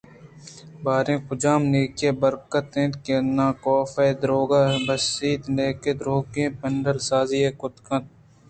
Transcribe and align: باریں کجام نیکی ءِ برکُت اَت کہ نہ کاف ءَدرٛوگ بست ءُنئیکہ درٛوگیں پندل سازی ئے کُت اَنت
باریں 0.83 1.19
کجام 1.27 1.61
نیکی 1.71 2.07
ءِ 2.15 2.19
برکُت 2.21 2.71
اَت 2.79 2.93
کہ 3.03 3.15
نہ 3.35 3.47
کاف 3.63 3.91
ءَدرٛوگ 4.05 4.51
بست 4.85 5.15
ءُنئیکہ 5.47 5.91
درٛوگیں 5.99 6.55
پندل 6.59 6.97
سازی 7.09 7.39
ئے 7.45 7.49
کُت 7.59 7.75
اَنت 7.89 8.05